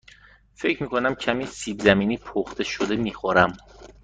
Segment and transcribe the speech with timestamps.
[0.55, 3.53] فکر می کنم کمی سیب زمینی پخته شده می خورم.